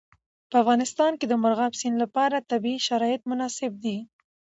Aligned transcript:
په 0.49 0.55
افغانستان 0.63 1.11
کې 1.19 1.25
د 1.27 1.33
مورغاب 1.41 1.73
سیند 1.81 1.97
لپاره 2.03 2.45
طبیعي 2.51 2.79
شرایط 2.87 3.21
مناسب 3.31 3.71
دي. 3.83 3.97